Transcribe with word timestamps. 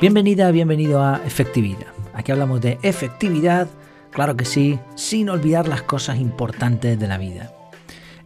Bienvenida, 0.00 0.52
bienvenido 0.52 1.02
a 1.02 1.20
Efectividad. 1.26 1.92
Aquí 2.14 2.30
hablamos 2.30 2.60
de 2.60 2.78
efectividad, 2.84 3.66
claro 4.12 4.36
que 4.36 4.44
sí, 4.44 4.78
sin 4.94 5.28
olvidar 5.28 5.66
las 5.66 5.82
cosas 5.82 6.20
importantes 6.20 7.00
de 7.00 7.08
la 7.08 7.18
vida. 7.18 7.52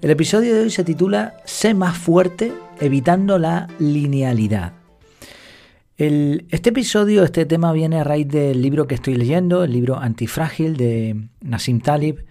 El 0.03 0.11
episodio 0.11 0.55
de 0.55 0.65
hoy 0.65 0.71
se 0.71 0.85
titula 0.85 1.39
Sé 1.47 1.73
más 1.73 1.97
fuerte 1.97 2.53
evitando 2.79 3.39
la 3.39 3.69
linealidad. 3.79 4.75
este 5.97 6.69
episodio, 6.69 7.25
este 7.25 7.47
tema 7.47 7.73
viene 7.73 8.01
a 8.01 8.05
raíz 8.05 8.29
del 8.29 8.61
libro 8.61 8.87
que 8.87 8.97
estoy 8.97 9.15
leyendo, 9.15 9.65
el 9.65 9.73
libro 9.73 9.97
Antifrágil 9.97 10.77
de 10.77 11.29
Nassim 11.41 11.81
Talib. 11.81 12.27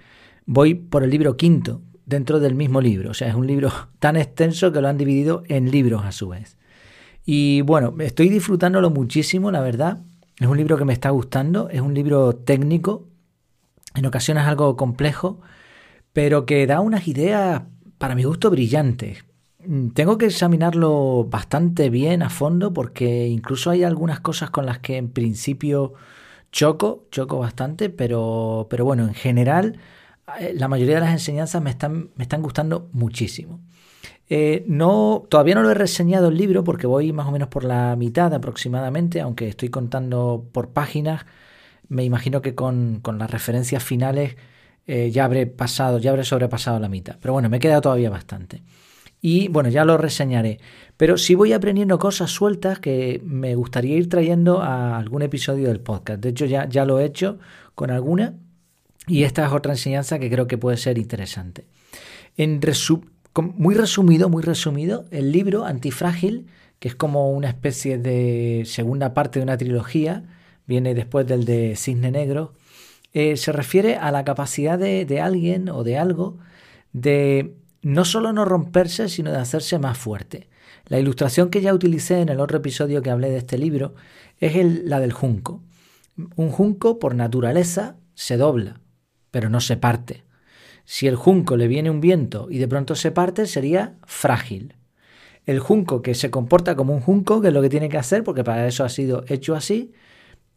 Voy 0.46 0.76
por 0.76 1.04
el 1.04 1.10
libro 1.10 1.36
quinto 1.36 1.82
dentro 2.06 2.40
del 2.40 2.54
mismo 2.54 2.80
libro, 2.80 3.10
o 3.10 3.14
sea, 3.16 3.30
es 3.30 3.36
un 3.36 3.48
libro 3.48 3.72
tan 4.00 4.18
extenso 4.18 4.72
que 4.72 4.82
lo 4.82 4.88
han 4.88 5.00
dividido 5.00 5.42
en 5.48 5.72
libros 5.72 6.06
a 6.06 6.12
su 6.12 6.30
vez. 6.30 6.58
Y 7.34 7.62
bueno, 7.62 7.96
estoy 8.02 8.28
disfrutándolo 8.28 8.90
muchísimo, 8.90 9.52
la 9.52 9.62
verdad. 9.62 10.00
Es 10.38 10.48
un 10.48 10.58
libro 10.58 10.78
que 10.78 10.84
me 10.84 10.92
está 10.92 11.12
gustando, 11.12 11.70
es 11.70 11.80
un 11.80 11.94
libro 11.94 12.36
técnico, 12.36 13.08
en 13.96 14.06
ocasiones 14.06 14.44
algo 14.44 14.76
complejo, 14.76 15.40
pero 16.12 16.46
que 16.46 16.68
da 16.68 16.82
unas 16.82 17.08
ideas, 17.08 17.62
para 17.98 18.16
mi 18.16 18.26
gusto, 18.26 18.50
brillantes. 18.50 19.24
Mm, 19.66 19.92
tengo 19.92 20.18
que 20.18 20.26
examinarlo 20.26 21.24
bastante 21.30 21.90
bien 21.90 22.22
a 22.22 22.30
fondo 22.30 22.74
porque 22.74 23.30
incluso 23.30 23.70
hay 23.70 23.86
algunas 23.86 24.20
cosas 24.20 24.50
con 24.50 24.66
las 24.66 24.80
que 24.80 24.98
en 24.98 25.08
principio 25.10 25.94
choco, 26.52 27.08
choco 27.12 27.40
bastante, 27.40 27.90
pero, 27.90 28.68
pero 28.70 28.84
bueno, 28.84 29.06
en 29.08 29.14
general 29.14 29.78
eh, 30.38 30.54
la 30.54 30.68
mayoría 30.68 30.96
de 30.96 31.02
las 31.02 31.12
enseñanzas 31.14 31.62
me 31.62 31.70
están, 31.70 32.10
me 32.18 32.24
están 32.24 32.42
gustando 32.42 32.90
muchísimo. 32.92 33.62
Eh, 34.34 34.64
no, 34.66 35.26
todavía 35.28 35.56
no 35.56 35.62
lo 35.62 35.72
he 35.72 35.74
reseñado 35.74 36.30
el 36.30 36.38
libro 36.38 36.64
porque 36.64 36.88
voy 36.88 37.12
más 37.12 37.28
o 37.28 37.32
menos 37.34 37.50
por 37.50 37.66
la 37.66 37.98
mitad 37.98 38.34
aproximadamente, 38.34 39.20
aunque 39.20 39.50
estoy 39.50 39.68
contando 39.68 40.48
por 40.54 40.70
páginas. 40.70 41.26
Me 41.90 42.06
imagino 42.06 42.42
que 42.42 42.56
con, 42.56 43.02
las 43.20 43.30
referencias 43.30 43.84
finales 43.84 44.38
eh, 44.88 45.12
ya 45.12 45.26
habré 45.26 45.48
pasado, 45.48 46.00
ya 46.00 46.12
habré 46.12 46.24
sobrepasado 46.24 46.80
la 46.80 46.88
mitad. 46.88 47.18
Pero 47.20 47.34
bueno, 47.34 47.50
me 47.50 47.60
queda 47.60 47.82
todavía 47.82 48.10
bastante. 48.10 48.64
Y 49.20 49.50
bueno, 49.50 49.68
ya 49.68 49.84
lo 49.84 49.98
reseñaré. 49.98 50.62
Pero 50.96 51.18
sí 51.18 51.36
voy 51.36 51.52
aprendiendo 51.52 52.00
cosas 52.00 52.32
sueltas 52.32 52.80
que 52.80 53.22
me 53.26 53.56
gustaría 53.56 53.98
ir 53.98 54.08
trayendo 54.08 54.62
a 54.62 54.98
algún 54.98 55.24
episodio 55.24 55.68
del 55.68 55.82
podcast. 55.82 56.22
De 56.22 56.30
hecho, 56.30 56.46
ya, 56.46 56.70
ya 56.70 56.86
lo 56.86 57.02
he 57.02 57.04
hecho 57.06 57.38
con 57.76 57.92
alguna. 57.92 58.36
Y 59.08 59.24
esta 59.24 59.46
es 59.46 59.52
otra 59.52 59.74
enseñanza 59.74 60.20
que 60.20 60.30
creo 60.30 60.48
que 60.48 60.58
puede 60.58 60.78
ser 60.78 60.98
interesante. 60.98 61.66
En, 62.38 62.62
resumen 62.62 63.12
muy 63.40 63.76
resumido, 63.76 64.30
muy 64.30 64.44
resumido, 64.44 65.06
el 65.12 65.32
libro 65.32 65.66
Antifrágil, 65.66 66.48
que 66.80 66.90
es 66.90 66.96
como 66.96 67.32
una 67.32 67.50
especie 67.50 67.98
de 67.98 68.64
segunda 68.66 69.14
parte 69.14 69.40
de 69.40 69.44
una 69.44 69.58
trilogía, 69.58 70.24
viene 70.66 70.94
después 70.94 71.28
del 71.28 71.46
de 71.46 71.76
Cisne 71.76 72.12
Negro, 72.12 72.54
eh, 73.14 73.38
se 73.38 73.52
refiere 73.52 73.96
a 73.96 74.12
la 74.12 74.24
capacidad 74.24 74.80
de, 74.80 75.06
de, 75.06 75.22
alguien 75.22 75.70
o 75.70 75.84
de 75.84 75.98
algo 75.98 76.38
de 76.94 77.56
no 77.82 78.06
solo 78.06 78.32
no 78.34 78.46
romperse, 78.46 79.10
sino 79.10 79.32
de 79.32 79.38
hacerse 79.38 79.80
más 79.80 79.98
fuerte. 79.98 80.50
La 80.88 81.00
ilustración 81.00 81.50
que 81.50 81.62
ya 81.62 81.74
utilicé 81.74 82.22
en 82.22 82.30
el 82.30 82.40
otro 82.40 82.58
episodio 82.58 83.02
que 83.02 83.10
hablé 83.10 83.30
de 83.30 83.38
este 83.38 83.58
libro 83.58 83.96
es 84.40 84.56
la 84.86 85.00
del 85.00 85.14
junco. 85.14 85.62
Un 86.36 86.50
junco, 86.50 87.00
por 87.00 87.16
naturaleza, 87.16 87.96
se 88.14 88.38
dobla, 88.38 88.82
pero 89.30 89.50
no 89.50 89.62
se 89.62 89.78
parte. 89.78 90.24
Si 90.86 91.08
el 91.08 91.16
junco 91.16 91.58
le 91.58 91.68
viene 91.68 91.90
un 91.90 92.02
viento 92.02 92.48
y 92.50 92.58
de 92.58 92.68
pronto 92.68 92.96
se 92.96 93.12
parte, 93.12 93.46
sería 93.46 93.96
frágil. 94.06 94.76
El 95.46 95.60
junco 95.60 96.02
que 96.02 96.14
se 96.14 96.30
comporta 96.30 96.76
como 96.76 96.94
un 96.94 97.02
junco, 97.02 97.42
que 97.42 97.48
es 97.48 97.54
lo 97.54 97.62
que 97.62 97.70
tiene 97.70 97.90
que 97.90 97.98
hacer, 97.98 98.24
porque 98.24 98.44
para 98.44 98.68
eso 98.68 98.84
ha 98.84 98.90
sido 98.90 99.24
hecho 99.28 99.56
así, 99.56 99.92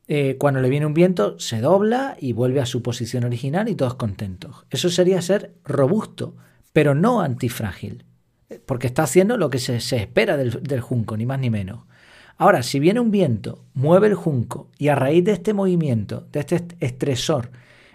eh, 0.07 0.37
cuando 0.39 0.61
le 0.61 0.69
viene 0.69 0.85
un 0.85 0.93
viento 0.93 1.39
se 1.39 1.61
dobla 1.63 2.17
y 2.21 2.35
vuelve 2.35 2.61
a 2.61 2.67
su 2.67 2.83
posición 2.83 3.25
original 3.25 3.69
y 3.69 3.75
todos 3.75 3.95
contentos. 3.95 4.67
Eso 4.71 4.91
sería 4.91 5.23
ser 5.23 5.55
robusto, 5.65 6.37
pero 6.73 6.95
no 6.95 7.23
antifrágil, 7.23 8.05
porque 8.67 8.87
está 8.87 9.05
haciendo 9.05 9.39
lo 9.39 9.49
que 9.49 9.59
se, 9.59 9.77
espera 9.77 10.37
del, 10.37 10.63
del 10.63 10.81
junco, 10.81 11.17
ni 11.17 11.25
más 11.25 11.39
ni 11.39 11.49
menos. 11.49 11.85
Ahora, 12.37 12.63
si 12.63 12.81
viene 12.81 13.01
un 13.01 13.11
viento, 13.11 13.65
mueve 13.73 14.09
el 14.09 14.15
junco 14.15 14.71
y 14.77 14.89
a 14.89 14.95
raíz 14.95 15.25
de 15.25 15.33
este 15.33 15.55
movimiento, 15.55 16.27
de 16.33 16.41
este 16.41 16.67
estresor, 16.81 17.51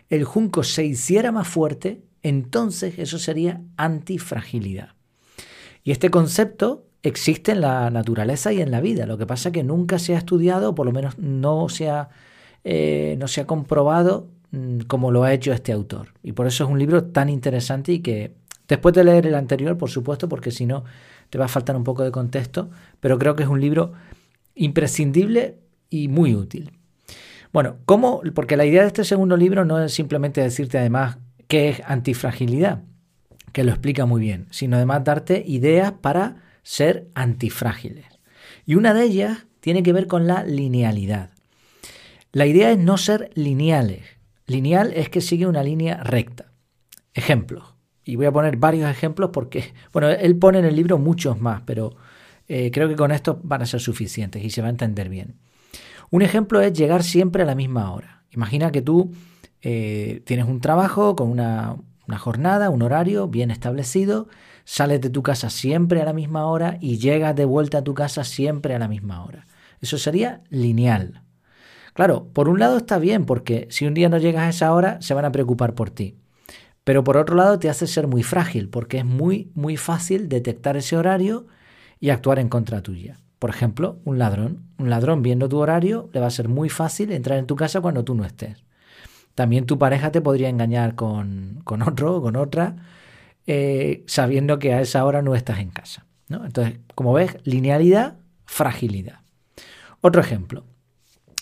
el 0.10 0.24
junco 0.24 0.64
se 0.64 0.86
hiciera 0.86 1.32
más 1.32 1.48
fuerte, 1.48 2.02
entonces 2.24 3.00
eso 3.00 3.20
sería 3.20 3.62
antifragilidad. 3.78 4.90
Y 5.84 5.92
este 5.92 6.10
concepto 6.10 6.86
existe 7.04 7.54
en 7.54 7.62
la 7.62 7.90
naturaleza 7.90 8.52
y 8.52 8.62
en 8.62 8.72
la 8.72 8.82
vida. 8.82 9.06
Lo 9.06 9.18
que 9.18 9.26
pasa 9.26 9.50
es 9.50 9.54
que 9.54 9.64
nunca 9.64 10.00
se 10.00 10.16
ha 10.16 10.18
estudiado, 10.18 10.72
o 10.72 10.76
por 10.76 10.86
lo 10.86 10.92
menos 10.92 11.18
no 11.18 11.70
se 11.70 11.90
ha, 11.90 12.10
eh, 12.64 13.16
no 13.20 13.28
se 13.28 13.42
ha 13.42 13.48
comprobado 13.48 14.28
mm, 14.52 14.82
como 14.82 15.12
lo 15.12 15.24
ha 15.24 15.34
hecho 15.34 15.54
este 15.54 15.72
autor. 15.72 16.14
Y 16.24 16.34
por 16.34 16.48
eso 16.48 16.64
es 16.64 16.70
un 16.70 16.80
libro 16.80 17.06
tan 17.06 17.30
interesante 17.30 17.94
y 17.94 18.00
que 18.00 18.34
después 18.68 18.94
de 18.96 19.04
leer 19.04 19.28
el 19.28 19.36
anterior, 19.36 19.78
por 19.78 19.90
supuesto, 19.90 20.28
porque 20.28 20.52
si 20.52 20.66
no 20.66 20.84
te 21.30 21.38
va 21.38 21.46
a 21.46 21.50
faltar 21.50 21.76
un 21.76 21.84
poco 21.84 22.04
de 22.04 22.12
contexto, 22.12 22.70
pero 23.00 23.18
creo 23.18 23.36
que 23.36 23.44
es 23.44 23.50
un 23.50 23.62
libro 23.62 23.94
imprescindible 24.56 25.58
y 25.90 26.08
muy 26.08 26.36
útil. 26.36 26.72
Bueno, 27.52 27.78
¿cómo? 27.86 28.22
Porque 28.36 28.58
la 28.58 28.66
idea 28.66 28.82
de 28.82 28.88
este 28.88 29.04
segundo 29.04 29.38
libro 29.38 29.66
no 29.66 29.82
es 29.82 29.94
simplemente 29.94 30.42
decirte 30.42 30.78
además 30.78 31.18
qué 31.50 31.70
es 31.70 31.82
antifragilidad, 31.86 32.84
que 33.52 33.66
lo 33.66 33.72
explica 33.72 34.06
muy 34.06 34.22
bien, 34.22 34.48
sino 34.52 34.78
además 34.78 35.04
darte 35.04 35.44
ideas 35.46 35.92
para 35.92 36.44
ser 36.64 37.10
antifrágiles. 37.16 38.06
Y 38.66 38.76
una 38.76 38.94
de 38.94 39.04
ellas 39.04 39.48
tiene 39.60 39.84
que 39.84 39.92
ver 39.92 40.08
con 40.08 40.28
la 40.28 40.44
linealidad. 40.44 41.32
La 42.32 42.46
idea 42.46 42.72
es 42.72 42.78
no 42.78 42.98
ser 42.98 43.32
lineales. 43.34 44.04
Lineal 44.46 44.94
es 44.94 45.10
que 45.10 45.22
sigue 45.22 45.48
una 45.48 45.64
línea 45.64 46.04
recta. 46.04 46.52
Ejemplos. 47.16 47.76
Y 48.06 48.16
voy 48.16 48.28
a 48.28 48.32
poner 48.32 48.58
varios 48.58 48.90
ejemplos 48.90 49.32
porque, 49.34 49.74
bueno, 49.92 50.10
él 50.10 50.38
pone 50.38 50.60
en 50.60 50.66
el 50.66 50.76
libro 50.76 51.00
muchos 51.00 51.42
más, 51.42 51.64
pero 51.66 51.96
eh, 52.48 52.70
creo 52.72 52.88
que 52.88 52.96
con 52.96 53.12
esto 53.12 53.40
van 53.44 53.64
a 53.64 53.66
ser 53.66 53.80
suficientes 53.80 54.44
y 54.44 54.52
se 54.52 54.62
va 54.62 54.68
a 54.68 54.72
entender 54.72 55.10
bien. 55.10 55.40
Un 56.12 56.22
ejemplo 56.22 56.62
es 56.62 56.74
llegar 56.74 57.04
siempre 57.04 57.42
a 57.42 57.46
la 57.48 57.56
misma 57.56 57.92
hora. 57.92 58.24
Imagina 58.32 58.72
que 58.72 58.84
tú 58.84 59.12
eh, 59.62 60.22
tienes 60.26 60.48
un 60.48 60.62
trabajo 60.62 61.16
con 61.16 61.30
una, 61.30 61.78
jornada, 62.18 62.70
un 62.70 62.82
horario 62.82 63.28
bien 63.28 63.52
establecido, 63.52 64.28
sales 64.64 65.02
de 65.02 65.10
tu 65.10 65.24
casa 65.24 65.50
siempre 65.50 66.02
a 66.02 66.06
la 66.06 66.14
misma 66.14 66.46
hora 66.46 66.78
y 66.80 66.98
llegas 66.98 67.36
de 67.36 67.46
vuelta 67.46 67.80
a 67.80 67.84
tu 67.84 67.94
casa 67.94 68.24
siempre 68.24 68.76
a 68.76 68.80
la 68.80 68.88
misma 68.88 69.24
hora. 69.24 69.46
Eso 69.82 69.98
sería 69.98 70.42
lineal. 70.50 71.22
Claro, 71.94 72.30
por 72.34 72.50
un 72.50 72.60
lado 72.60 72.78
está 72.78 72.98
bien 72.98 73.26
porque 73.26 73.68
si 73.70 73.86
un 73.86 73.94
día 73.94 74.10
no 74.10 74.18
llegas 74.18 74.44
a 74.44 74.50
esa 74.50 74.74
hora 74.74 75.02
se 75.02 75.14
van 75.14 75.26
a 75.26 75.32
preocupar 75.32 75.76
por 75.76 75.90
ti. 75.90 76.16
Pero 76.84 77.04
por 77.04 77.18
otro 77.18 77.36
lado 77.36 77.60
te 77.60 77.70
hace 77.70 77.88
ser 77.88 78.08
muy 78.08 78.24
frágil 78.24 78.70
porque 78.70 79.00
es 79.00 79.06
muy, 79.06 79.52
muy 79.54 79.78
fácil 79.78 80.30
detectar 80.30 80.78
ese 80.78 80.98
horario 80.98 81.48
y 82.00 82.10
actuar 82.10 82.40
en 82.40 82.50
contra 82.50 82.82
tuya. 82.82 83.20
Por 83.38 83.50
ejemplo, 83.50 84.00
un 84.06 84.20
ladrón. 84.20 84.64
Un 84.78 84.90
ladrón 84.90 85.22
viendo 85.22 85.50
tu 85.50 85.58
horario 85.58 86.10
le 86.14 86.20
va 86.20 86.28
a 86.28 86.32
ser 86.32 86.50
muy 86.50 86.70
fácil 86.70 87.12
entrar 87.12 87.40
en 87.40 87.48
tu 87.48 87.56
casa 87.56 87.82
cuando 87.82 88.04
tú 88.04 88.16
no 88.16 88.26
estés. 88.26 88.64
También 89.40 89.66
tu 89.66 89.78
pareja 89.78 90.12
te 90.12 90.20
podría 90.20 90.50
engañar 90.50 90.96
con, 90.96 91.64
otro 91.88 92.18
o 92.18 92.22
con 92.22 92.36
otra, 92.36 92.76
eh, 93.48 94.04
sabiendo 94.06 94.60
que 94.60 94.74
a 94.74 94.82
esa 94.82 95.06
hora 95.06 95.22
no 95.22 95.34
estás 95.34 95.60
en 95.60 95.70
casa. 95.70 96.06
Entonces, 96.28 96.80
como 96.94 97.14
ves, 97.14 97.38
linealidad, 97.46 98.18
fragilidad. 98.44 99.22
Otro 100.02 100.20
ejemplo. 100.20 100.66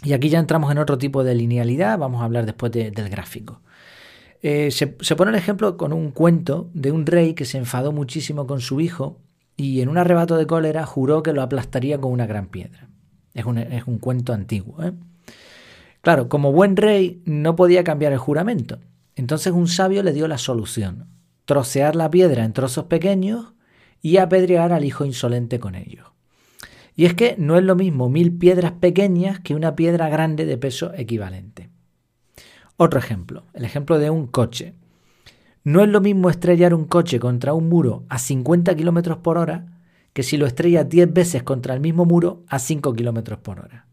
Y 0.03 0.13
aquí 0.13 0.29
ya 0.29 0.37
entramos 0.37 0.71
en 0.71 0.77
otro 0.77 0.99
tipo 0.99 1.23
de 1.23 1.33
linealidad, 1.33 1.97
vamos 1.97 2.21
a 2.21 2.25
hablar 2.25 2.45
después 2.45 2.71
del 2.71 3.09
gráfico. 3.09 3.61
Eh, 4.43 4.69
se, 4.69 4.85
pone 5.15 5.31
el 5.31 5.35
ejemplo 5.35 5.75
con 5.75 5.91
un 5.91 6.11
cuento 6.11 6.69
de 6.75 6.91
un 6.91 7.07
rey 7.07 7.33
que 7.33 7.45
se 7.45 7.57
enfadó 7.57 7.91
muchísimo 7.91 8.45
con 8.45 8.61
su 8.61 8.79
hijo 8.79 9.17
y 9.55 9.81
en 9.81 9.89
un 9.89 9.97
arrebato 9.97 10.37
de 10.37 10.45
cólera 10.45 10.85
juró 10.85 11.23
que 11.23 11.33
lo 11.33 11.41
aplastaría 11.41 11.99
con 11.99 12.11
una 12.11 12.27
gran 12.27 12.45
piedra. 12.45 12.89
Es 13.33 13.45
un, 13.45 13.57
es 13.57 13.87
un 13.87 13.97
cuento 13.97 14.33
antiguo. 14.33 14.83
¿eh? 14.83 14.93
Claro, 16.07 16.29
como 16.29 16.53
buen 16.53 16.77
rey 16.77 17.21
no 17.25 17.57
podía 17.57 17.83
cambiar 17.83 18.13
el 18.13 18.17
juramento. 18.17 18.79
Entonces 19.17 19.51
un 19.51 19.67
sabio 19.67 20.03
le 20.03 20.13
dio 20.13 20.29
la 20.29 20.37
solución, 20.37 21.09
trocear 21.43 21.97
la 21.97 22.09
piedra 22.09 22.45
en 22.45 22.53
trozos 22.53 22.85
pequeños 22.85 23.55
y 24.01 24.15
apedrear 24.15 24.71
al 24.71 24.85
hijo 24.85 25.03
insolente 25.03 25.59
con 25.59 25.75
ellos. 25.75 26.07
Y 26.95 27.07
es 27.07 27.13
que 27.13 27.35
no 27.37 27.57
es 27.57 27.65
lo 27.65 27.75
mismo 27.75 28.07
mil 28.07 28.31
piedras 28.37 28.71
pequeñas 28.71 29.41
que 29.41 29.53
una 29.53 29.75
piedra 29.75 30.07
grande 30.07 30.45
de 30.45 30.57
peso 30.57 30.93
equivalente. 30.93 31.71
Otro 32.77 32.99
ejemplo, 33.01 33.43
el 33.53 33.65
ejemplo 33.65 33.99
de 33.99 34.09
un 34.09 34.27
coche. 34.27 34.75
No 35.65 35.81
es 35.81 35.89
lo 35.89 35.99
mismo 35.99 36.29
estrellar 36.29 36.73
un 36.73 36.85
coche 36.85 37.19
contra 37.19 37.53
un 37.53 37.67
muro 37.67 38.05
a 38.07 38.17
50 38.17 38.77
km 38.77 39.17
por 39.17 39.37
hora 39.37 39.81
que 40.13 40.23
si 40.23 40.37
lo 40.37 40.45
estrellas 40.45 40.87
10 40.87 41.11
veces 41.11 41.43
contra 41.43 41.73
el 41.73 41.81
mismo 41.81 42.05
muro 42.05 42.45
a 42.47 42.59
5 42.59 42.93
km 42.93 43.39
por 43.39 43.59
hora. 43.59 43.87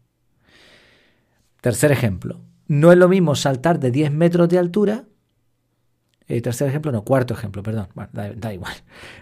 Tercer 1.65 1.91
ejemplo, 1.91 2.41
no 2.67 2.91
es 2.91 2.97
lo 2.99 3.09
mismo 3.09 3.33
saltar 3.33 3.79
de 3.79 3.89
10 3.89 4.11
metros 4.11 4.47
de 4.49 4.59
altura. 4.59 5.05
Eh, 6.27 6.39
tercer 6.39 6.67
ejemplo, 6.67 6.91
no, 6.91 7.03
cuarto 7.03 7.33
ejemplo, 7.33 7.63
perdón, 7.63 7.87
da, 8.13 8.53
igual. 8.53 8.75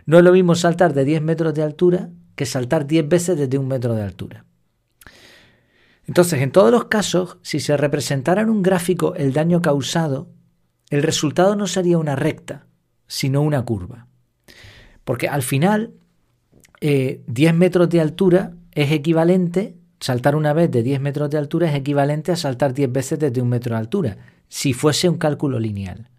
No 0.06 0.18
es 0.18 0.26
lo 0.26 0.34
mismo 0.34 0.54
saltar 0.54 0.94
de 0.94 1.06
10 1.06 1.22
metros 1.22 1.54
de 1.54 1.64
altura 1.64 2.10
que 2.36 2.46
saltar 2.46 2.86
10 2.86 3.08
veces 3.08 3.38
desde 3.38 3.58
un 3.58 3.70
metro 3.70 3.96
de 3.96 4.02
altura. 4.02 4.44
Entonces, 6.06 6.42
en 6.42 6.52
todos 6.52 6.70
los 6.70 6.88
casos, 6.88 7.38
si 7.44 7.62
se 7.62 7.78
representara 7.78 8.42
en 8.42 8.50
un 8.50 8.62
gráfico 8.62 9.16
el 9.16 9.32
daño 9.32 9.62
causado, 9.62 10.28
el 10.90 11.02
resultado 11.02 11.56
no 11.56 11.66
sería 11.66 11.98
una 11.98 12.18
recta, 12.18 12.68
sino 13.08 13.42
una 13.42 13.64
curva. 13.64 14.08
Porque 15.06 15.30
al 15.30 15.44
final, 15.44 15.94
10 16.82 17.22
eh, 17.26 17.54
metros 17.54 17.88
de 17.90 18.02
altura 18.02 18.52
es 18.74 18.92
equivalente, 18.92 19.78
saltar 20.04 20.36
una 20.36 20.52
vez 20.52 20.70
de 20.70 20.84
10 20.84 21.00
metros 21.00 21.30
de 21.30 21.38
altura 21.38 21.70
es 21.70 21.76
equivalente 21.76 22.34
a 22.34 22.36
saltar 22.36 22.74
10 22.74 22.92
veces 22.92 23.20
desde 23.20 23.42
un 23.42 23.48
metro 23.48 23.74
de 23.74 23.80
altura, 23.80 24.18
si 24.50 24.74
fuese 24.74 25.08
un 25.08 25.18
cálculo 25.18 25.60
lineal. 25.60 26.10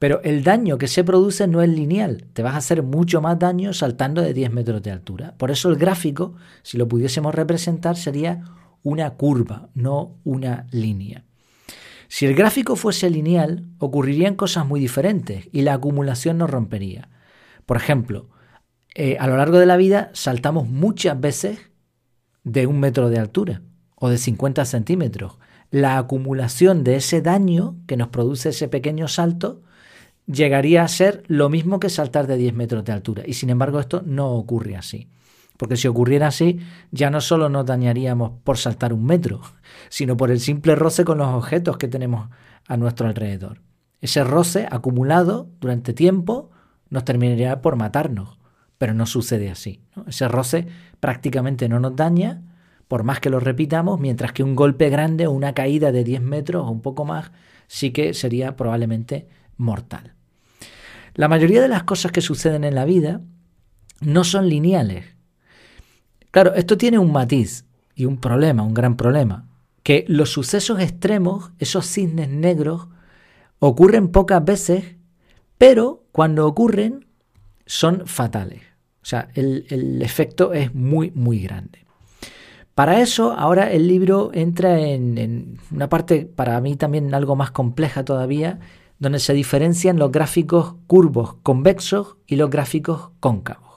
Pero 0.00 0.20
el 0.24 0.42
daño 0.42 0.78
que 0.78 0.88
se 0.88 1.04
produce 1.04 1.46
no 1.46 1.62
es 1.62 1.68
lineal, 1.68 2.24
te 2.32 2.42
vas 2.42 2.54
a 2.54 2.56
hacer 2.56 2.82
mucho 2.82 3.20
más 3.20 3.38
daño 3.38 3.72
saltando 3.72 4.20
de 4.20 4.34
10 4.34 4.50
metros 4.50 4.82
de 4.82 4.90
altura. 4.90 5.36
Por 5.38 5.52
eso 5.52 5.68
el 5.68 5.76
gráfico, 5.76 6.34
si 6.64 6.76
lo 6.76 6.88
pudiésemos 6.88 7.32
representar, 7.32 7.96
sería 7.96 8.42
una 8.82 9.10
curva, 9.10 9.68
no 9.74 10.16
una 10.24 10.66
línea. 10.72 11.22
Si 12.08 12.26
el 12.26 12.34
gráfico 12.34 12.74
fuese 12.74 13.10
lineal, 13.10 13.64
ocurrirían 13.78 14.34
cosas 14.34 14.66
muy 14.66 14.80
diferentes 14.80 15.48
y 15.52 15.62
la 15.62 15.74
acumulación 15.74 16.38
no 16.38 16.48
rompería. 16.48 17.10
Por 17.64 17.76
ejemplo, 17.76 18.28
eh, 18.96 19.18
a 19.20 19.28
lo 19.28 19.36
largo 19.36 19.60
de 19.60 19.66
la 19.66 19.76
vida 19.76 20.10
saltamos 20.14 20.68
muchas 20.68 21.20
veces 21.20 21.69
de 22.44 22.66
un 22.66 22.80
metro 22.80 23.10
de 23.10 23.18
altura 23.18 23.62
o 23.94 24.08
de 24.08 24.18
50 24.18 24.64
centímetros. 24.64 25.38
La 25.70 25.98
acumulación 25.98 26.82
de 26.84 26.96
ese 26.96 27.22
daño 27.22 27.76
que 27.86 27.96
nos 27.96 28.08
produce 28.08 28.48
ese 28.48 28.68
pequeño 28.68 29.08
salto 29.08 29.62
llegaría 30.26 30.82
a 30.82 30.88
ser 30.88 31.22
lo 31.26 31.48
mismo 31.48 31.80
que 31.80 31.88
saltar 31.88 32.26
de 32.26 32.36
10 32.36 32.54
metros 32.54 32.84
de 32.84 32.92
altura. 32.92 33.22
Y 33.26 33.34
sin 33.34 33.50
embargo 33.50 33.80
esto 33.80 34.02
no 34.04 34.30
ocurre 34.30 34.76
así. 34.76 35.08
Porque 35.56 35.76
si 35.76 35.88
ocurriera 35.88 36.28
así, 36.28 36.58
ya 36.90 37.10
no 37.10 37.20
solo 37.20 37.50
nos 37.50 37.66
dañaríamos 37.66 38.32
por 38.44 38.56
saltar 38.56 38.92
un 38.92 39.04
metro, 39.04 39.42
sino 39.90 40.16
por 40.16 40.30
el 40.30 40.40
simple 40.40 40.74
roce 40.74 41.04
con 41.04 41.18
los 41.18 41.28
objetos 41.28 41.76
que 41.76 41.88
tenemos 41.88 42.30
a 42.66 42.76
nuestro 42.76 43.08
alrededor. 43.08 43.60
Ese 44.00 44.24
roce 44.24 44.66
acumulado 44.70 45.50
durante 45.60 45.92
tiempo 45.92 46.50
nos 46.88 47.04
terminaría 47.04 47.60
por 47.60 47.76
matarnos, 47.76 48.38
pero 48.78 48.94
no 48.94 49.04
sucede 49.04 49.50
así. 49.50 49.82
Ese 50.06 50.26
roce 50.28 50.68
prácticamente 51.00 51.68
no 51.68 51.80
nos 51.80 51.96
daña, 51.96 52.42
por 52.88 53.02
más 53.02 53.20
que 53.20 53.30
lo 53.30 53.40
repitamos, 53.40 54.00
mientras 54.00 54.32
que 54.32 54.42
un 54.42 54.54
golpe 54.54 54.90
grande 54.90 55.26
o 55.26 55.32
una 55.32 55.54
caída 55.54 55.92
de 55.92 56.04
10 56.04 56.22
metros 56.22 56.66
o 56.66 56.70
un 56.70 56.82
poco 56.82 57.04
más 57.04 57.32
sí 57.66 57.90
que 57.90 58.14
sería 58.14 58.56
probablemente 58.56 59.28
mortal. 59.56 60.14
La 61.14 61.28
mayoría 61.28 61.60
de 61.60 61.68
las 61.68 61.84
cosas 61.84 62.12
que 62.12 62.20
suceden 62.20 62.64
en 62.64 62.74
la 62.74 62.84
vida 62.84 63.20
no 64.00 64.24
son 64.24 64.48
lineales, 64.48 65.04
Claro, 66.30 66.54
esto 66.54 66.78
tiene 66.78 66.98
un 66.98 67.10
matiz 67.10 67.64
y 67.94 68.04
un 68.04 68.18
problema, 68.18 68.62
un 68.62 68.74
gran 68.74 68.96
problema, 68.96 69.48
que 69.82 70.04
los 70.06 70.30
sucesos 70.30 70.78
extremos, 70.78 71.50
esos 71.58 71.86
cisnes 71.86 72.28
negros, 72.28 72.86
ocurren 73.58 74.08
pocas 74.08 74.44
veces, 74.44 74.96
pero 75.58 76.04
cuando 76.12 76.46
ocurren 76.46 77.06
son 77.66 78.06
fatales. 78.06 78.62
O 79.02 79.06
sea, 79.06 79.28
el, 79.34 80.00
efecto 80.02 80.52
es 80.52 80.74
muy, 80.74 81.10
muy 81.12 81.40
grande. 81.40 81.86
Para 82.74 83.00
eso, 83.00 83.32
ahora 83.32 83.70
el 83.70 83.88
libro 83.88 84.30
entra 84.32 84.80
en, 84.80 85.18
en, 85.18 85.58
una 85.70 85.88
parte, 85.88 86.26
para 86.26 86.60
mí 86.60 86.76
también 86.76 87.14
algo 87.14 87.36
más 87.36 87.50
compleja 87.50 88.04
todavía, 88.04 88.60
donde 88.98 89.18
se 89.18 89.32
diferencian 89.32 89.98
los 89.98 90.12
gráficos 90.12 90.74
curvos 90.86 91.34
convexos 91.42 92.16
y 92.26 92.36
los 92.36 92.50
gráficos 92.50 93.10
cóncavos. 93.20 93.70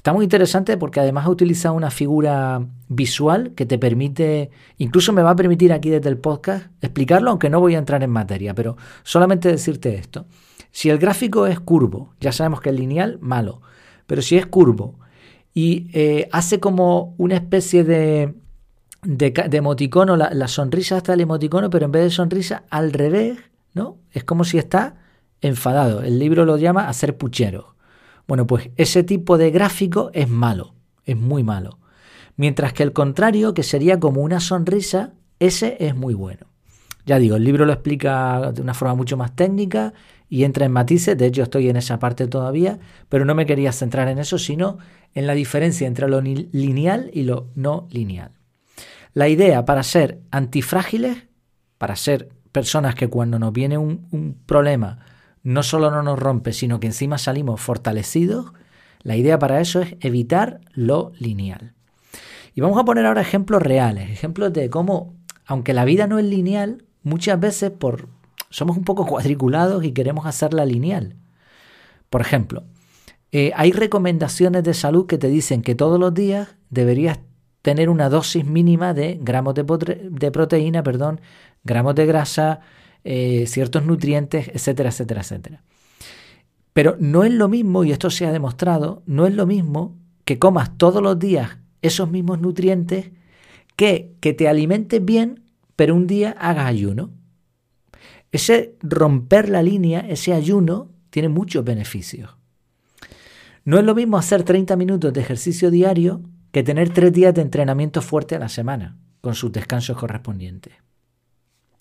Está 0.00 0.14
muy 0.14 0.24
interesante 0.24 0.78
porque 0.78 0.98
además 0.98 1.26
ha 1.26 1.30
utilizado 1.30 1.74
una 1.74 1.90
figura 1.90 2.66
visual 2.88 3.52
que 3.54 3.66
te 3.66 3.78
permite, 3.78 4.50
incluso 4.78 5.12
me 5.12 5.22
va 5.22 5.32
a 5.32 5.36
permitir 5.36 5.74
aquí 5.74 5.90
desde 5.90 6.08
el 6.08 6.16
podcast 6.16 6.68
explicarlo, 6.80 7.28
aunque 7.28 7.50
no 7.50 7.60
voy 7.60 7.74
a 7.74 7.78
entrar 7.78 8.02
en 8.02 8.08
materia, 8.08 8.54
pero 8.54 8.78
solamente 9.02 9.50
decirte 9.50 9.96
esto. 9.96 10.24
Si 10.70 10.88
el 10.88 10.96
gráfico 10.96 11.46
es 11.46 11.60
curvo, 11.60 12.14
ya 12.18 12.32
sabemos 12.32 12.62
que 12.62 12.70
es 12.70 12.76
lineal, 12.76 13.18
malo, 13.20 13.60
pero 14.10 14.22
si 14.22 14.36
es 14.36 14.44
curvo 14.44 14.98
y 15.54 15.86
eh, 15.92 16.28
hace 16.32 16.58
como 16.58 17.14
una 17.16 17.36
especie 17.36 17.84
de, 17.84 18.34
de, 19.04 19.32
emoticono, 19.52 20.16
la, 20.16 20.48
sonrisa 20.48 20.96
está 20.96 21.14
el 21.14 21.20
emoticono, 21.20 21.70
pero 21.70 21.84
en 21.84 21.92
vez 21.92 22.02
de 22.02 22.10
sonrisa, 22.10 22.64
al 22.70 22.92
revés, 22.92 23.38
¿no? 23.72 23.98
Es 24.10 24.24
como 24.24 24.42
si 24.42 24.58
está 24.58 24.96
enfadado. 25.40 26.02
El 26.02 26.18
libro 26.18 26.44
lo 26.44 26.56
llama 26.56 26.88
hacer 26.88 27.16
puchero. 27.16 27.76
Bueno, 28.26 28.48
pues 28.48 28.70
ese 28.76 29.04
tipo 29.04 29.38
de 29.38 29.52
gráfico 29.52 30.10
es 30.12 30.28
malo, 30.28 30.74
es 31.04 31.16
muy 31.16 31.44
malo. 31.44 31.78
Mientras 32.34 32.72
que 32.72 32.82
el 32.82 32.92
contrario, 32.92 33.54
que 33.54 33.62
sería 33.62 34.00
como 34.00 34.22
una 34.22 34.40
sonrisa, 34.40 35.12
ese 35.38 35.76
es 35.78 35.94
muy 35.94 36.14
bueno. 36.14 36.48
Ya 37.06 37.20
digo, 37.20 37.36
el 37.36 37.44
libro 37.44 37.64
lo 37.64 37.72
explica 37.72 38.50
de 38.50 38.60
una 38.60 38.74
forma 38.74 38.96
mucho 38.96 39.16
más 39.16 39.36
técnica 39.36 39.92
y 40.30 40.44
entra 40.44 40.64
en 40.64 40.72
matices, 40.72 41.18
de 41.18 41.26
hecho 41.26 41.42
estoy 41.42 41.68
en 41.68 41.76
esa 41.76 41.98
parte 41.98 42.28
todavía, 42.28 42.78
pero 43.08 43.24
no 43.24 43.34
me 43.34 43.46
quería 43.46 43.72
centrar 43.72 44.08
en 44.08 44.18
eso, 44.18 44.38
sino 44.38 44.78
en 45.12 45.26
la 45.26 45.34
diferencia 45.34 45.88
entre 45.88 46.08
lo 46.08 46.20
lineal 46.20 47.10
y 47.12 47.24
lo 47.24 47.48
no 47.56 47.88
lineal. 47.90 48.30
La 49.12 49.28
idea 49.28 49.64
para 49.64 49.82
ser 49.82 50.20
antifrágiles, 50.30 51.24
para 51.78 51.96
ser 51.96 52.28
personas 52.52 52.94
que 52.94 53.08
cuando 53.08 53.40
nos 53.40 53.52
viene 53.52 53.76
un, 53.76 54.06
un 54.12 54.38
problema 54.46 55.00
no 55.42 55.62
solo 55.62 55.90
no 55.90 56.02
nos 56.02 56.18
rompe, 56.18 56.52
sino 56.52 56.78
que 56.78 56.86
encima 56.86 57.18
salimos 57.18 57.60
fortalecidos, 57.60 58.52
la 59.02 59.16
idea 59.16 59.38
para 59.38 59.60
eso 59.60 59.80
es 59.80 59.96
evitar 60.00 60.60
lo 60.74 61.12
lineal. 61.18 61.74
Y 62.54 62.60
vamos 62.60 62.78
a 62.78 62.84
poner 62.84 63.06
ahora 63.06 63.22
ejemplos 63.22 63.62
reales, 63.62 64.10
ejemplos 64.10 64.52
de 64.52 64.70
cómo, 64.70 65.14
aunque 65.46 65.74
la 65.74 65.84
vida 65.84 66.06
no 66.06 66.18
es 66.18 66.24
lineal, 66.24 66.84
muchas 67.02 67.40
veces 67.40 67.70
por, 67.70 68.08
somos 68.50 68.76
un 68.76 68.84
poco 68.84 69.06
cuadriculados 69.06 69.84
y 69.84 69.92
queremos 69.92 70.26
hacerla 70.26 70.66
lineal. 70.66 71.16
Por 72.10 72.20
ejemplo, 72.20 72.64
eh, 73.32 73.52
hay 73.54 73.72
recomendaciones 73.72 74.64
de 74.64 74.74
salud 74.74 75.06
que 75.06 75.18
te 75.18 75.28
dicen 75.28 75.62
que 75.62 75.76
todos 75.76 75.98
los 76.00 76.12
días 76.12 76.56
deberías 76.68 77.20
tener 77.62 77.88
una 77.88 78.08
dosis 78.08 78.44
mínima 78.44 78.92
de 78.92 79.18
gramos 79.22 79.54
de, 79.54 80.30
proteína, 80.32 80.82
perdón, 80.82 81.20
gramos 81.62 81.94
de 81.94 82.06
grasa, 82.06 82.60
eh, 83.04 83.44
ciertos 83.46 83.84
nutrientes, 83.84 84.48
etcétera, 84.48 84.88
etcétera, 84.88 85.20
etcétera. 85.20 85.62
Pero 86.72 86.96
no 86.98 87.24
es 87.24 87.32
lo 87.32 87.48
mismo, 87.48 87.84
y 87.84 87.92
esto 87.92 88.10
se 88.10 88.26
ha 88.26 88.32
demostrado, 88.32 89.02
no 89.06 89.26
es 89.26 89.34
lo 89.34 89.46
mismo 89.46 89.96
que 90.24 90.38
comas 90.38 90.76
todos 90.76 91.02
los 91.02 91.18
días 91.18 91.58
esos 91.82 92.10
mismos 92.10 92.40
nutrientes 92.40 93.10
que 93.76 94.12
que 94.20 94.32
te 94.34 94.48
alimentes 94.48 95.04
bien, 95.04 95.44
pero 95.76 95.94
un 95.94 96.06
día 96.06 96.36
hagas 96.38 96.66
ayuno. 96.66 97.10
Ese 98.32 98.76
romper 98.80 99.48
la 99.48 99.62
línea, 99.62 100.00
ese 100.00 100.32
ayuno, 100.32 100.90
tiene 101.10 101.28
muchos 101.28 101.64
beneficios. 101.64 102.36
No 103.64 103.78
es 103.78 103.84
lo 103.84 103.94
mismo 103.94 104.16
hacer 104.16 104.42
30 104.42 104.76
minutos 104.76 105.12
de 105.12 105.20
ejercicio 105.20 105.70
diario 105.70 106.22
que 106.52 106.62
tener 106.62 106.90
tres 106.90 107.12
días 107.12 107.34
de 107.34 107.42
entrenamiento 107.42 108.02
fuerte 108.02 108.36
a 108.36 108.38
la 108.38 108.48
semana, 108.48 108.96
con 109.20 109.34
sus 109.34 109.52
descansos 109.52 109.96
correspondientes. 109.96 110.74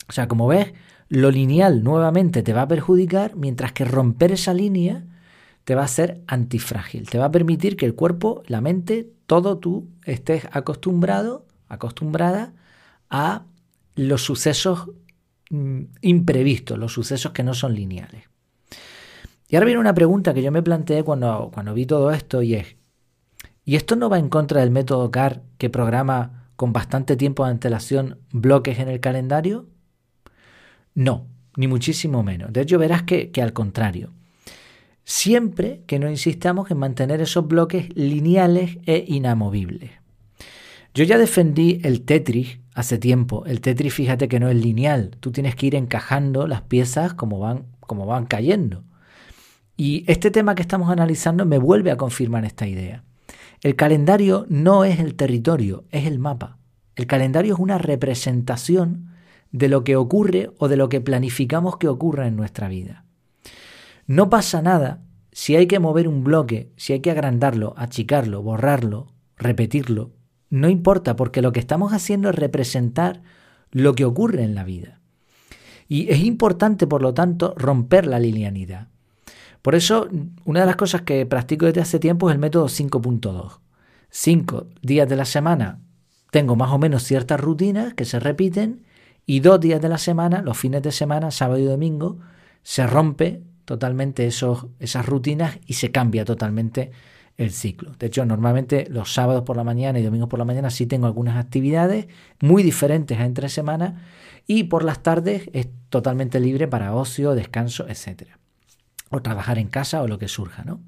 O 0.08 0.12
sea, 0.12 0.28
como 0.28 0.48
ves, 0.48 0.74
lo 1.08 1.32
lineal 1.32 1.84
nuevamente 1.84 2.44
te 2.44 2.54
va 2.54 2.64
a 2.64 2.68
perjudicar, 2.68 3.36
mientras 3.36 3.72
que 3.72 3.86
romper 3.86 4.32
esa 4.32 4.54
línea 4.54 5.06
te 5.64 5.76
va 5.76 5.84
a 5.84 5.88
ser 5.88 6.22
antifrágil, 6.28 7.10
te 7.10 7.20
va 7.20 7.26
a 7.26 7.32
permitir 7.32 7.78
que 7.78 7.86
el 7.86 7.96
cuerpo, 7.96 8.42
la 8.48 8.62
mente, 8.62 9.12
todo 9.28 9.60
tú 9.60 9.88
estés 10.04 10.48
acostumbrado, 10.52 11.46
acostumbrada 11.68 12.54
a 13.10 13.46
los 13.96 14.24
sucesos 14.24 14.90
imprevistos, 15.50 16.78
los 16.78 16.94
sucesos 16.94 17.32
que 17.32 17.44
no 17.44 17.54
son 17.54 17.74
lineales. 17.74 18.26
Y 19.48 19.56
ahora 19.56 19.66
viene 19.66 19.82
una 19.82 19.96
pregunta 19.96 20.34
que 20.34 20.44
yo 20.44 20.52
me 20.52 20.62
planteé 20.62 21.04
cuando, 21.04 21.50
cuando 21.54 21.74
vi 21.74 21.86
todo 21.86 22.12
esto 22.12 22.44
y 22.44 22.56
es, 22.56 22.76
¿y 23.66 23.76
esto 23.76 23.96
no 23.96 24.10
va 24.10 24.20
en 24.20 24.30
contra 24.30 24.62
del 24.62 24.70
método 24.70 25.10
CAR 25.10 25.42
que 25.58 25.70
programa 25.70 26.52
con 26.56 26.72
bastante 26.72 27.16
tiempo 27.16 27.46
de 27.46 27.52
antelación 27.52 28.20
bloques 28.32 28.80
en 28.80 28.90
el 28.90 29.00
calendario? 29.00 29.68
No, 30.94 31.28
ni 31.56 31.68
muchísimo 31.68 32.22
menos. 32.24 32.54
De 32.54 32.62
hecho, 32.62 32.78
verás 32.78 33.04
que, 33.04 33.32
al 33.42 33.54
contrario. 33.54 34.12
Siempre 35.04 35.82
que 35.88 35.98
no 35.98 36.10
insistamos 36.10 36.70
en 36.70 36.78
mantener 36.78 37.22
esos 37.22 37.48
bloques 37.48 37.90
lineales 37.96 38.78
e 38.86 39.06
inamovibles. 39.08 39.92
Yo 40.94 41.04
ya 41.04 41.18
defendí 41.18 41.80
el 41.84 42.04
Tetris 42.04 42.60
hace 42.80 42.98
tiempo. 42.98 43.44
El 43.46 43.60
Tetris, 43.60 43.94
fíjate 43.94 44.30
que 44.30 44.40
no 44.40 44.48
es 44.48 44.56
lineal. 44.56 45.12
Tú 45.20 45.32
tienes 45.32 45.56
que 45.56 45.66
ir 45.66 45.76
encajando 45.76 46.48
las 46.48 46.62
piezas 46.62 47.14
como 47.14 47.38
van, 47.38 47.66
como 47.82 48.06
van 48.06 48.26
cayendo. 48.26 48.86
Y 49.76 50.06
este 50.08 50.32
tema 50.32 50.56
que 50.56 50.62
estamos 50.62 50.90
analizando 50.90 51.46
me 51.46 51.58
vuelve 51.58 51.92
a 51.92 51.98
confirmar 51.98 52.46
esta 52.46 52.68
idea. 52.68 53.04
El 53.62 53.76
calendario 53.76 54.46
no 54.48 54.86
es 54.86 55.00
el 55.00 55.16
territorio, 55.16 55.84
es 55.92 56.06
el 56.06 56.20
mapa. 56.20 56.58
El 56.96 57.06
calendario 57.06 57.54
es 57.54 57.60
una 57.60 57.78
representación 57.78 59.10
de 59.52 59.68
lo 59.68 59.84
que 59.84 59.98
ocurre 59.98 60.52
o 60.58 60.70
de 60.70 60.78
lo 60.78 60.88
que 60.88 61.02
planificamos 61.02 61.76
que 61.78 61.90
ocurra 61.90 62.28
en 62.28 62.38
nuestra 62.38 62.70
vida. 62.70 63.04
No 64.08 64.30
pasa 64.30 64.62
nada 64.62 65.02
si 65.34 65.58
hay 65.58 65.68
que 65.68 65.80
mover 65.80 66.08
un 66.08 66.24
bloque, 66.24 66.72
si 66.78 66.94
hay 66.94 67.02
que 67.02 67.12
agrandarlo, 67.12 67.74
achicarlo, 67.76 68.42
borrarlo, 68.42 69.12
repetirlo, 69.38 70.12
no 70.50 70.70
importa 70.70 71.16
porque 71.16 71.42
lo 71.42 71.52
que 71.52 71.60
estamos 71.60 71.94
haciendo 71.94 72.30
es 72.30 72.36
representar 72.36 73.22
lo 73.72 73.94
que 73.96 74.06
ocurre 74.06 74.44
en 74.44 74.56
la 74.56 74.64
vida. 74.64 75.00
Y 75.88 76.12
es 76.12 76.20
importante, 76.20 76.88
por 76.88 77.02
lo 77.02 77.14
tanto, 77.14 77.54
romper 77.58 78.06
la 78.06 78.20
linealidad. 78.20 78.88
Por 79.62 79.76
eso, 79.76 80.08
una 80.46 80.62
de 80.62 80.66
las 80.66 80.76
cosas 80.76 81.02
que 81.02 81.26
practico 81.26 81.66
desde 81.66 81.82
hace 81.82 82.00
tiempo 82.00 82.30
es 82.30 82.34
el 82.34 82.40
método 82.40 82.68
5.2. 82.68 83.60
Cinco 84.10 84.68
días 84.82 85.08
de 85.08 85.16
la 85.16 85.26
semana 85.26 85.80
tengo 86.32 86.56
más 86.56 86.72
o 86.72 86.78
menos 86.78 87.04
ciertas 87.04 87.40
rutinas 87.40 87.94
que 87.94 88.06
se 88.06 88.20
repiten 88.20 88.84
y 89.26 89.42
dos 89.42 89.60
días 89.60 89.82
de 89.82 89.90
la 89.90 89.98
semana, 89.98 90.42
los 90.42 90.58
fines 90.58 90.82
de 90.82 90.92
semana, 90.92 91.32
sábado 91.32 91.60
y 91.60 91.66
domingo, 91.66 92.20
se 92.64 92.86
rompe 92.88 93.44
totalmente 93.66 94.26
esos, 94.26 94.68
esas 94.80 95.06
rutinas 95.06 95.60
y 95.68 95.74
se 95.74 95.92
cambia 95.92 96.26
totalmente 96.26 96.92
el 97.40 97.52
ciclo. 97.52 97.96
De 97.98 98.08
hecho, 98.08 98.26
normalmente 98.26 98.86
los 98.90 99.14
sábados 99.14 99.44
por 99.44 99.56
la 99.56 99.64
mañana 99.64 99.98
y 99.98 100.04
domingos 100.04 100.28
por 100.28 100.40
la 100.40 100.46
mañana 100.46 100.70
sí 100.70 100.86
tengo 100.86 101.08
algunas 101.08 101.38
actividades 101.38 102.08
muy 102.42 102.64
diferentes 102.64 103.18
a 103.18 103.26
entre 103.26 103.48
semanas 103.48 103.94
y 104.46 104.66
por 104.66 104.84
las 104.84 105.02
tardes 105.02 105.50
es 105.54 105.70
totalmente 105.88 106.42
libre 106.42 106.68
para 106.68 106.94
ocio, 106.94 107.36
descanso, 107.36 107.88
etc. 107.88 108.24
O 109.10 109.22
trabajar 109.22 109.58
en 109.58 109.70
casa 109.70 110.02
o 110.02 110.08
lo 110.08 110.20
que 110.20 110.28
surja, 110.28 110.66
¿no? 110.66 110.82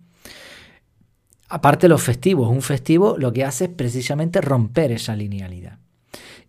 Aparte 1.48 1.88
los 1.88 2.03
festivos, 2.03 2.50
un 2.50 2.62
festivo 2.62 3.15
lo 3.17 3.31
que 3.31 3.46
hace 3.46 3.65
es 3.65 3.72
precisamente 3.72 4.41
romper 4.41 4.91
esa 4.91 5.15
linealidad. 5.15 5.79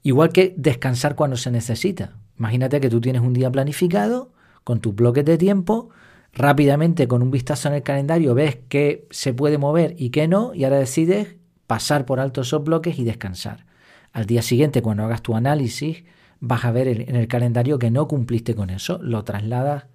Igual 0.02 0.32
que 0.32 0.52
descansar 0.56 1.14
cuando 1.14 1.36
se 1.36 1.52
necesita. 1.52 2.16
Imagínate 2.40 2.80
que 2.80 2.90
tú 2.90 3.00
tienes 3.00 3.22
un 3.22 3.34
día 3.34 3.52
planificado 3.52 4.32
con 4.64 4.80
tus 4.80 4.96
bloques 4.96 5.24
de 5.24 5.38
tiempo, 5.38 5.90
rápidamente 6.32 7.06
con 7.08 7.22
un 7.22 7.30
vistazo 7.30 7.68
en 7.68 7.74
el 7.74 7.82
calendario 7.82 8.34
ves 8.34 8.58
qué 8.68 9.06
se 9.10 9.34
puede 9.34 9.58
mover 9.58 9.94
y 9.98 10.10
qué 10.10 10.28
no, 10.28 10.54
y 10.54 10.64
ahora 10.64 10.78
decides 10.78 11.36
pasar 11.66 12.06
por 12.06 12.20
alto 12.20 12.40
esos 12.40 12.64
bloques 12.64 12.98
y 12.98 13.04
descansar. 13.04 13.66
Al 14.12 14.26
día 14.26 14.42
siguiente, 14.42 14.82
cuando 14.82 15.04
hagas 15.04 15.22
tu 15.22 15.34
análisis, 15.34 16.04
vas 16.40 16.64
a 16.64 16.72
ver 16.72 16.88
en 16.88 17.16
el 17.16 17.28
calendario 17.28 17.78
que 17.78 17.90
no 17.90 18.08
cumpliste 18.08 18.54
con 18.54 18.70
eso, 18.70 18.98
lo 19.02 19.24
trasladas 19.24 19.86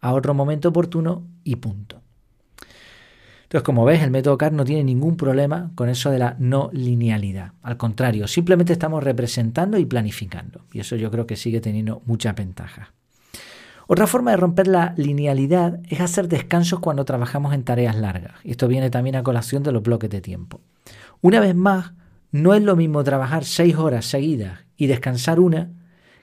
a 0.00 0.14
otro 0.14 0.34
momento 0.34 0.70
oportuno 0.70 1.26
y 1.44 1.56
punto. 1.56 2.02
Entonces, 3.50 3.64
como 3.64 3.84
ves, 3.84 4.00
el 4.02 4.12
método 4.12 4.38
CAR 4.38 4.52
no 4.52 4.64
tiene 4.64 4.84
ningún 4.84 5.16
problema 5.16 5.72
con 5.74 5.88
eso 5.88 6.10
de 6.10 6.20
la 6.20 6.36
no 6.38 6.70
linealidad. 6.72 7.52
Al 7.62 7.76
contrario, 7.76 8.28
simplemente 8.28 8.72
estamos 8.72 9.02
representando 9.02 9.76
y 9.76 9.84
planificando. 9.84 10.64
Y 10.72 10.78
eso 10.78 10.94
yo 10.94 11.10
creo 11.10 11.26
que 11.26 11.34
sigue 11.34 11.60
teniendo 11.60 12.00
mucha 12.06 12.32
ventaja. 12.32 12.94
Otra 13.92 14.06
forma 14.06 14.30
de 14.30 14.36
romper 14.36 14.68
la 14.68 14.94
linealidad 14.96 15.80
es 15.88 16.00
hacer 16.00 16.28
descansos 16.28 16.78
cuando 16.78 17.04
trabajamos 17.04 17.52
en 17.54 17.64
tareas 17.64 17.96
largas. 17.96 18.34
Y 18.44 18.52
esto 18.52 18.68
viene 18.68 18.88
también 18.88 19.16
a 19.16 19.24
colación 19.24 19.64
de 19.64 19.72
los 19.72 19.82
bloques 19.82 20.08
de 20.08 20.20
tiempo. 20.20 20.60
Una 21.22 21.40
vez 21.40 21.56
más, 21.56 21.90
no 22.30 22.54
es 22.54 22.62
lo 22.62 22.76
mismo 22.76 23.02
trabajar 23.02 23.44
seis 23.44 23.74
horas 23.74 24.06
seguidas 24.06 24.60
y 24.76 24.86
descansar 24.86 25.40
una 25.40 25.72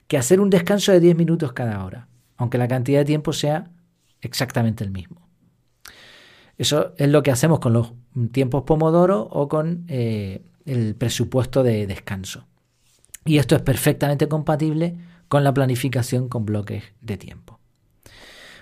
que 0.06 0.16
hacer 0.16 0.40
un 0.40 0.48
descanso 0.48 0.92
de 0.92 1.00
10 1.00 1.14
minutos 1.18 1.52
cada 1.52 1.84
hora, 1.84 2.08
aunque 2.38 2.56
la 2.56 2.68
cantidad 2.68 3.00
de 3.00 3.04
tiempo 3.04 3.34
sea 3.34 3.70
exactamente 4.22 4.82
el 4.82 4.90
mismo. 4.90 5.28
Eso 6.56 6.94
es 6.96 7.10
lo 7.10 7.22
que 7.22 7.32
hacemos 7.32 7.60
con 7.60 7.74
los 7.74 7.92
tiempos 8.32 8.62
Pomodoro 8.62 9.28
o 9.30 9.46
con 9.46 9.84
eh, 9.88 10.40
el 10.64 10.94
presupuesto 10.94 11.62
de 11.62 11.86
descanso. 11.86 12.46
Y 13.26 13.36
esto 13.36 13.54
es 13.56 13.60
perfectamente 13.60 14.26
compatible 14.26 14.96
con 15.28 15.44
la 15.44 15.52
planificación 15.52 16.30
con 16.30 16.46
bloques 16.46 16.82
de 17.02 17.18
tiempo. 17.18 17.57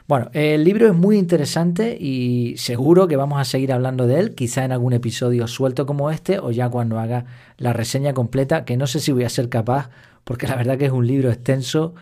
Bueno, 0.09 0.31
el 0.35 0.63
libro 0.63 0.87
es 0.87 0.95
muy 0.95 1.19
interesante 1.19 1.97
y 2.01 2.55
seguro 2.59 3.09
que 3.09 3.17
vamos 3.17 3.41
a 3.41 3.45
seguir 3.45 3.73
hablando 3.73 4.07
de 4.07 4.21
él, 4.21 4.35
quizá 4.37 4.65
en 4.65 4.71
algún 4.71 4.93
episodio 4.93 5.49
suelto 5.49 5.85
como 5.85 6.13
este 6.13 6.39
o 6.39 6.53
ya 6.53 6.69
cuando 6.69 7.01
haga 7.01 7.25
la 7.59 7.73
reseña 7.73 8.15
completa, 8.15 8.65
que 8.65 8.77
no 8.77 8.87
sé 8.87 9.01
si 9.01 9.11
voy 9.11 9.25
a 9.25 9.29
ser 9.29 9.49
capaz, 9.49 9.91
porque 10.23 10.47
la 10.47 10.55
verdad 10.55 10.79
que 10.79 10.85
es 10.87 10.93
un 10.93 11.09
libro 11.09 11.33
extenso 11.33 11.95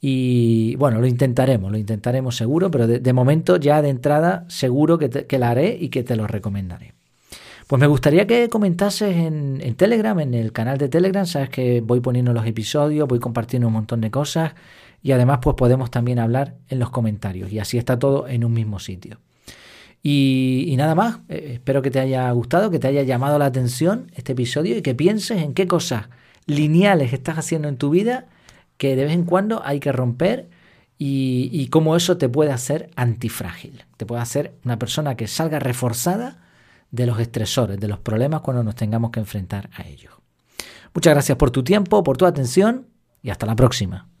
y 0.00 0.74
bueno, 0.76 1.00
lo 1.00 1.06
intentaremos, 1.06 1.70
lo 1.70 1.76
intentaremos 1.76 2.34
seguro, 2.34 2.70
pero 2.70 2.86
de, 2.86 3.12
momento 3.12 3.56
ya 3.56 3.82
de 3.82 3.90
entrada 3.90 4.46
seguro 4.48 4.96
que, 4.96 5.10
te, 5.10 5.38
la 5.38 5.50
haré 5.50 5.76
y 5.78 5.90
que 5.90 6.02
te 6.02 6.16
lo 6.16 6.26
recomendaré. 6.26 6.94
Pues 7.66 7.78
me 7.78 7.86
gustaría 7.86 8.26
que 8.26 8.48
comentases 8.48 9.16
en, 9.16 9.60
en, 9.62 9.74
Telegram, 9.74 10.18
en 10.20 10.32
el 10.32 10.52
canal 10.52 10.78
de 10.78 10.88
Telegram, 10.88 11.26
sabes 11.26 11.50
que 11.50 11.82
voy 11.82 12.00
poniendo 12.00 12.32
los 12.32 12.46
episodios, 12.46 13.06
voy 13.06 13.18
compartiendo 13.18 13.68
un 13.68 13.74
montón 13.74 14.00
de 14.00 14.10
cosas 14.10 14.54
y 15.04 15.12
además 15.12 15.40
pues 15.42 15.54
podemos 15.54 15.90
también 15.90 16.18
hablar 16.18 16.56
en 16.68 16.78
los 16.78 16.88
comentarios 16.88 17.52
y 17.52 17.58
así 17.58 17.76
está 17.76 17.98
todo 17.98 18.26
en 18.26 18.42
un 18.42 18.54
mismo 18.54 18.80
sitio. 18.80 19.20
Y, 20.02 20.74
nada 20.76 20.94
más, 20.94 21.20
eh, 21.28 21.52
espero 21.54 21.82
que 21.82 21.90
te 21.90 22.00
haya 22.00 22.30
gustado, 22.32 22.70
que 22.70 22.78
te 22.78 22.88
haya 22.88 23.02
llamado 23.02 23.38
la 23.38 23.46
atención 23.46 24.10
este 24.14 24.32
episodio 24.32 24.76
y 24.76 24.82
que 24.82 24.94
pienses 24.94 25.42
en 25.42 25.54
qué 25.54 25.66
cosas 25.66 26.08
lineales 26.46 27.12
estás 27.12 27.38
haciendo 27.38 27.68
en 27.68 27.76
tu 27.76 27.90
vida 27.90 28.26
que 28.78 28.96
de 28.96 29.04
vez 29.04 29.12
en 29.12 29.24
cuando 29.24 29.62
hay 29.64 29.78
que 29.78 29.92
romper 29.92 30.48
y, 30.98 31.68
cómo 31.68 31.96
eso 31.96 32.16
te 32.16 32.30
puede 32.30 32.52
hacer 32.52 32.90
antifrágil, 32.96 33.84
te 33.98 34.06
puede 34.06 34.22
hacer 34.22 34.54
una 34.64 34.78
persona 34.78 35.16
que 35.16 35.26
salga 35.26 35.58
reforzada 35.58 36.38
de 36.90 37.06
los 37.06 37.20
estresores, 37.20 37.78
de 37.78 37.88
los 37.88 37.98
problemas 37.98 38.40
cuando 38.40 38.62
nos 38.62 38.74
tengamos 38.74 39.10
que 39.10 39.20
enfrentar 39.20 39.68
a 39.76 39.86
ellos. 39.86 40.14
Muchas 40.94 41.12
gracias 41.12 41.36
por 41.36 41.50
tu 41.50 41.62
tiempo, 41.62 42.02
por 42.02 42.16
tu 42.16 42.24
atención 42.24 42.86
y 43.22 43.28
hasta 43.28 43.44
la 43.44 43.56
próxima. 43.56 44.13